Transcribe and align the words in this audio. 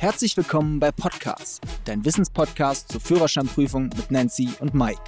Herzlich 0.00 0.34
willkommen 0.34 0.80
bei 0.80 0.92
Podcast, 0.92 1.60
dein 1.84 2.06
Wissenspodcast 2.06 2.90
zur 2.90 3.02
Führerscheinprüfung 3.02 3.90
mit 3.94 4.10
Nancy 4.10 4.48
und 4.58 4.72
Mike. 4.72 4.98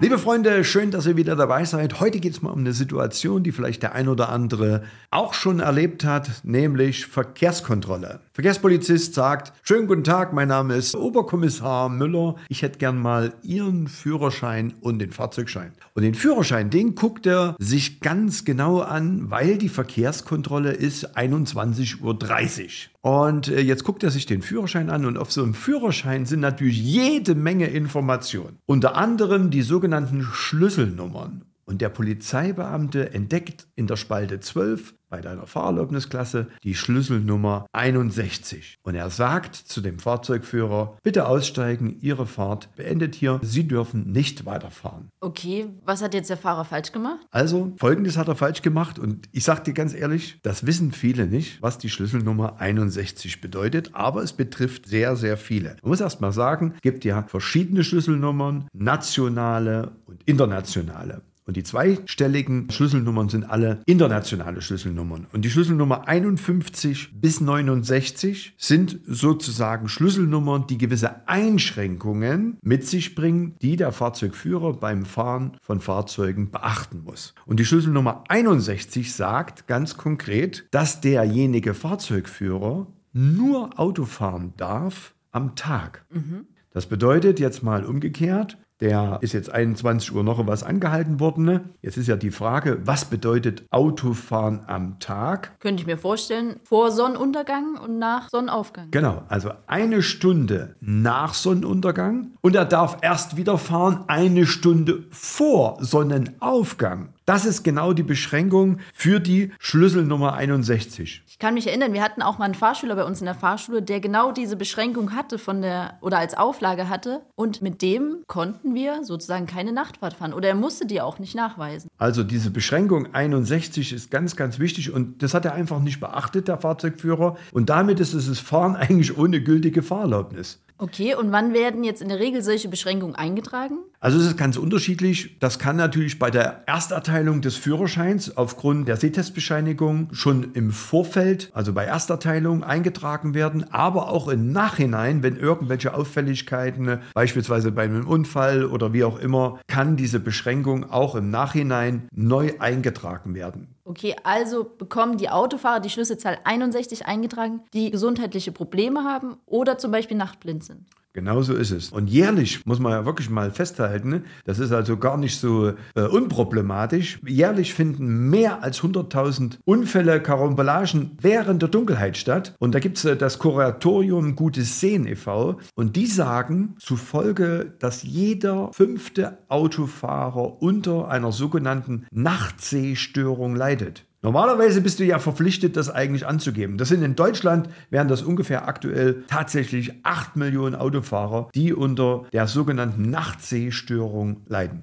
Liebe 0.00 0.18
Freunde, 0.18 0.64
schön, 0.64 0.90
dass 0.90 1.06
ihr 1.06 1.16
wieder 1.16 1.36
dabei 1.36 1.64
seid. 1.64 2.00
Heute 2.00 2.18
geht 2.18 2.32
es 2.32 2.42
mal 2.42 2.50
um 2.50 2.58
eine 2.58 2.72
Situation, 2.72 3.44
die 3.44 3.52
vielleicht 3.52 3.84
der 3.84 3.94
ein 3.94 4.08
oder 4.08 4.30
andere 4.30 4.82
auch 5.12 5.32
schon 5.32 5.60
erlebt 5.60 6.02
hat, 6.02 6.40
nämlich 6.42 7.06
Verkehrskontrolle. 7.06 8.18
Verkehrspolizist 8.38 9.14
sagt, 9.14 9.52
schönen 9.64 9.88
guten 9.88 10.04
Tag, 10.04 10.32
mein 10.32 10.46
Name 10.46 10.76
ist 10.76 10.94
Oberkommissar 10.94 11.88
Müller. 11.88 12.36
Ich 12.48 12.62
hätte 12.62 12.78
gern 12.78 12.96
mal 12.96 13.32
Ihren 13.42 13.88
Führerschein 13.88 14.74
und 14.80 15.00
den 15.00 15.10
Fahrzeugschein. 15.10 15.72
Und 15.94 16.04
den 16.04 16.14
Führerschein, 16.14 16.70
den 16.70 16.94
guckt 16.94 17.26
er 17.26 17.56
sich 17.58 17.98
ganz 17.98 18.44
genau 18.44 18.78
an, 18.78 19.28
weil 19.28 19.58
die 19.58 19.68
Verkehrskontrolle 19.68 20.70
ist 20.70 21.18
21.30 21.18 22.00
Uhr. 22.00 23.00
Und 23.00 23.48
äh, 23.48 23.60
jetzt 23.60 23.82
guckt 23.82 24.04
er 24.04 24.12
sich 24.12 24.24
den 24.24 24.42
Führerschein 24.42 24.88
an 24.88 25.04
und 25.04 25.18
auf 25.18 25.32
so 25.32 25.42
einem 25.42 25.54
Führerschein 25.54 26.24
sind 26.24 26.38
natürlich 26.38 26.80
jede 26.80 27.34
Menge 27.34 27.66
Informationen. 27.66 28.58
Unter 28.66 28.94
anderem 28.94 29.50
die 29.50 29.62
sogenannten 29.62 30.22
Schlüsselnummern. 30.22 31.42
Und 31.64 31.82
der 31.82 31.90
Polizeibeamte 31.90 33.12
entdeckt 33.12 33.66
in 33.74 33.88
der 33.88 33.96
Spalte 33.96 34.40
12 34.40 34.94
bei 35.08 35.20
deiner 35.20 35.46
Fahrerlaubnisklasse 35.46 36.48
die 36.62 36.74
Schlüsselnummer 36.74 37.66
61. 37.72 38.76
Und 38.82 38.94
er 38.94 39.10
sagt 39.10 39.54
zu 39.54 39.80
dem 39.80 39.98
Fahrzeugführer, 39.98 40.96
bitte 41.02 41.26
aussteigen, 41.26 41.96
Ihre 42.00 42.26
Fahrt 42.26 42.74
beendet 42.76 43.14
hier, 43.14 43.40
Sie 43.42 43.66
dürfen 43.66 44.12
nicht 44.12 44.46
weiterfahren. 44.46 45.08
Okay, 45.20 45.68
was 45.84 46.02
hat 46.02 46.14
jetzt 46.14 46.30
der 46.30 46.36
Fahrer 46.36 46.64
falsch 46.64 46.92
gemacht? 46.92 47.20
Also, 47.30 47.72
folgendes 47.78 48.16
hat 48.16 48.28
er 48.28 48.36
falsch 48.36 48.62
gemacht 48.62 48.98
und 48.98 49.28
ich 49.32 49.44
sage 49.44 49.62
dir 49.62 49.74
ganz 49.74 49.94
ehrlich, 49.94 50.38
das 50.42 50.66
wissen 50.66 50.92
viele 50.92 51.26
nicht, 51.26 51.62
was 51.62 51.78
die 51.78 51.90
Schlüsselnummer 51.90 52.60
61 52.60 53.40
bedeutet, 53.40 53.94
aber 53.94 54.22
es 54.22 54.32
betrifft 54.32 54.86
sehr, 54.86 55.16
sehr 55.16 55.36
viele. 55.36 55.76
Man 55.82 55.90
muss 55.90 56.00
erst 56.00 56.20
mal 56.20 56.32
sagen, 56.32 56.72
es 56.76 56.80
gibt 56.82 57.04
ja 57.04 57.24
verschiedene 57.26 57.84
Schlüsselnummern, 57.84 58.68
nationale 58.72 59.92
und 60.06 60.22
internationale. 60.24 61.22
Und 61.48 61.56
die 61.56 61.62
zweistelligen 61.62 62.70
Schlüsselnummern 62.70 63.30
sind 63.30 63.44
alle 63.44 63.80
internationale 63.86 64.60
Schlüsselnummern. 64.60 65.26
Und 65.32 65.46
die 65.46 65.50
Schlüsselnummer 65.50 66.06
51 66.06 67.18
bis 67.18 67.40
69 67.40 68.52
sind 68.58 69.00
sozusagen 69.06 69.88
Schlüsselnummern, 69.88 70.66
die 70.66 70.76
gewisse 70.76 71.26
Einschränkungen 71.26 72.58
mit 72.60 72.86
sich 72.86 73.14
bringen, 73.14 73.54
die 73.62 73.76
der 73.76 73.92
Fahrzeugführer 73.92 74.74
beim 74.74 75.06
Fahren 75.06 75.52
von 75.62 75.80
Fahrzeugen 75.80 76.50
beachten 76.50 77.02
muss. 77.02 77.34
Und 77.46 77.58
die 77.58 77.64
Schlüsselnummer 77.64 78.24
61 78.28 79.14
sagt 79.14 79.66
ganz 79.66 79.96
konkret, 79.96 80.66
dass 80.70 81.00
derjenige 81.00 81.72
Fahrzeugführer 81.72 82.88
nur 83.14 83.80
Auto 83.80 84.04
fahren 84.04 84.52
darf 84.58 85.14
am 85.32 85.56
Tag. 85.56 86.04
Mhm. 86.10 86.46
Das 86.72 86.84
bedeutet 86.84 87.40
jetzt 87.40 87.62
mal 87.62 87.86
umgekehrt, 87.86 88.58
der 88.80 89.18
ist 89.22 89.32
jetzt 89.32 89.50
21 89.50 90.14
Uhr 90.14 90.22
noch 90.22 90.46
was 90.46 90.62
angehalten 90.62 91.20
worden. 91.20 91.44
Ne? 91.44 91.64
Jetzt 91.82 91.96
ist 91.96 92.06
ja 92.06 92.16
die 92.16 92.30
Frage, 92.30 92.80
was 92.84 93.06
bedeutet 93.06 93.64
Autofahren 93.70 94.60
am 94.66 95.00
Tag? 95.00 95.58
Könnte 95.60 95.80
ich 95.80 95.86
mir 95.86 95.98
vorstellen, 95.98 96.60
vor 96.64 96.92
Sonnenuntergang 96.92 97.76
und 97.82 97.98
nach 97.98 98.28
Sonnenaufgang. 98.28 98.90
Genau, 98.90 99.22
also 99.28 99.50
eine 99.66 100.02
Stunde 100.02 100.76
nach 100.80 101.34
Sonnenuntergang 101.34 102.32
und 102.40 102.54
er 102.54 102.64
darf 102.64 102.98
erst 103.02 103.36
wieder 103.36 103.58
fahren 103.58 104.04
eine 104.06 104.46
Stunde 104.46 105.04
vor 105.10 105.78
Sonnenaufgang. 105.80 107.14
Das 107.28 107.44
ist 107.44 107.62
genau 107.62 107.92
die 107.92 108.02
Beschränkung 108.02 108.78
für 108.94 109.20
die 109.20 109.52
Schlüsselnummer 109.58 110.32
61. 110.32 111.24
Ich 111.26 111.38
kann 111.38 111.52
mich 111.52 111.66
erinnern, 111.66 111.92
wir 111.92 112.02
hatten 112.02 112.22
auch 112.22 112.38
mal 112.38 112.46
einen 112.46 112.54
Fahrschüler 112.54 112.96
bei 112.96 113.04
uns 113.04 113.20
in 113.20 113.26
der 113.26 113.34
Fahrschule, 113.34 113.82
der 113.82 114.00
genau 114.00 114.32
diese 114.32 114.56
Beschränkung 114.56 115.14
hatte 115.14 115.38
von 115.38 115.60
der 115.60 115.98
oder 116.00 116.20
als 116.20 116.32
Auflage 116.32 116.88
hatte 116.88 117.20
und 117.34 117.60
mit 117.60 117.82
dem 117.82 118.22
konnten 118.28 118.74
wir 118.74 119.04
sozusagen 119.04 119.44
keine 119.44 119.72
Nachtfahrt 119.72 120.14
fahren 120.14 120.32
oder 120.32 120.48
er 120.48 120.54
musste 120.54 120.86
die 120.86 121.02
auch 121.02 121.18
nicht 121.18 121.34
nachweisen. 121.34 121.90
Also 121.98 122.24
diese 122.24 122.50
Beschränkung 122.50 123.14
61 123.14 123.92
ist 123.92 124.10
ganz 124.10 124.34
ganz 124.34 124.58
wichtig 124.58 124.90
und 124.90 125.22
das 125.22 125.34
hat 125.34 125.44
er 125.44 125.52
einfach 125.52 125.80
nicht 125.80 126.00
beachtet 126.00 126.48
der 126.48 126.56
Fahrzeugführer 126.56 127.36
und 127.52 127.68
damit 127.68 128.00
ist 128.00 128.14
es 128.14 128.28
das 128.28 128.38
Fahren 128.38 128.74
eigentlich 128.76 129.18
ohne 129.18 129.42
gültige 129.42 129.82
Fahrerlaubnis. 129.82 130.60
Okay, 130.80 131.16
und 131.16 131.32
wann 131.32 131.54
werden 131.54 131.82
jetzt 131.82 132.00
in 132.00 132.08
der 132.08 132.20
Regel 132.20 132.40
solche 132.40 132.68
Beschränkungen 132.68 133.16
eingetragen? 133.16 133.78
Also 133.98 134.16
es 134.18 134.26
ist 134.26 134.36
ganz 134.36 134.56
unterschiedlich. 134.56 135.36
Das 135.40 135.58
kann 135.58 135.74
natürlich 135.74 136.20
bei 136.20 136.30
der 136.30 136.62
Ersterteilung 136.66 137.40
des 137.40 137.56
Führerscheins 137.56 138.36
aufgrund 138.36 138.86
der 138.86 138.96
Sehtestbescheinigung 138.96 140.10
schon 140.12 140.52
im 140.54 140.70
Vorfeld, 140.70 141.50
also 141.52 141.72
bei 141.72 141.84
Ersterteilung, 141.84 142.62
eingetragen 142.62 143.34
werden, 143.34 143.72
aber 143.72 144.08
auch 144.08 144.28
im 144.28 144.52
Nachhinein, 144.52 145.24
wenn 145.24 145.36
irgendwelche 145.36 145.94
Auffälligkeiten, 145.94 147.00
beispielsweise 147.12 147.72
bei 147.72 147.82
einem 147.82 148.06
Unfall 148.06 148.64
oder 148.64 148.92
wie 148.92 149.02
auch 149.02 149.18
immer, 149.18 149.58
kann 149.66 149.96
diese 149.96 150.20
Beschränkung 150.20 150.88
auch 150.88 151.16
im 151.16 151.30
Nachhinein 151.30 152.06
neu 152.14 152.52
eingetragen 152.60 153.34
werden. 153.34 153.74
Okay, 153.88 154.14
also 154.22 154.64
bekommen 154.64 155.16
die 155.16 155.30
Autofahrer 155.30 155.80
die 155.80 155.88
Schlüsselzahl 155.88 156.38
61 156.44 157.06
eingetragen, 157.06 157.62
die 157.72 157.90
gesundheitliche 157.90 158.52
Probleme 158.52 159.04
haben 159.04 159.38
oder 159.46 159.78
zum 159.78 159.90
Beispiel 159.90 160.18
nachtblind 160.18 160.62
sind. 160.62 160.84
Genau 161.18 161.42
so 161.42 161.54
ist 161.54 161.72
es. 161.72 161.90
Und 161.90 162.06
jährlich 162.06 162.64
muss 162.64 162.78
man 162.78 162.92
ja 162.92 163.04
wirklich 163.04 163.28
mal 163.28 163.50
festhalten, 163.50 164.22
das 164.44 164.60
ist 164.60 164.70
also 164.70 164.96
gar 164.98 165.16
nicht 165.16 165.40
so 165.40 165.72
äh, 165.96 166.02
unproblematisch. 166.02 167.18
Jährlich 167.26 167.74
finden 167.74 168.30
mehr 168.30 168.62
als 168.62 168.82
100.000 168.82 169.58
Unfälle, 169.64 170.22
Karambolagen 170.22 171.18
während 171.20 171.60
der 171.60 171.70
Dunkelheit 171.70 172.16
statt. 172.16 172.54
Und 172.60 172.72
da 172.72 172.78
gibt 172.78 172.98
es 172.98 173.04
äh, 173.04 173.16
das 173.16 173.40
Kuratorium 173.40 174.36
Gutes 174.36 174.78
Sehen 174.78 175.08
e.V. 175.08 175.58
Und 175.74 175.96
die 175.96 176.06
sagen 176.06 176.76
zufolge, 176.78 177.74
dass 177.80 178.04
jeder 178.04 178.72
fünfte 178.72 179.38
Autofahrer 179.48 180.62
unter 180.62 181.08
einer 181.08 181.32
sogenannten 181.32 182.06
Nachtsehstörung 182.12 183.56
leidet. 183.56 184.07
Normalerweise 184.20 184.80
bist 184.80 184.98
du 184.98 185.04
ja 185.04 185.20
verpflichtet, 185.20 185.76
das 185.76 185.90
eigentlich 185.90 186.26
anzugeben. 186.26 186.76
Das 186.76 186.88
sind 186.88 187.04
in 187.04 187.14
Deutschland, 187.14 187.68
wären 187.90 188.08
das 188.08 188.22
ungefähr 188.22 188.66
aktuell 188.66 189.22
tatsächlich 189.28 190.04
8 190.04 190.34
Millionen 190.34 190.74
Autofahrer, 190.74 191.50
die 191.54 191.72
unter 191.72 192.24
der 192.32 192.48
sogenannten 192.48 193.10
Nachtsehstörung 193.10 194.42
leiden. 194.48 194.82